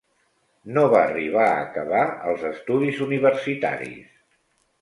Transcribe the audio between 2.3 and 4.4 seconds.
els estudis universitaris.